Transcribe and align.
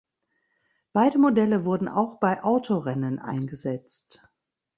Beide 0.93 1.19
Modelle 1.19 1.63
wurden 1.63 1.87
auch 1.87 2.17
bei 2.19 2.41
Autorennen 2.43 3.19
eingesetzt. 3.19 4.27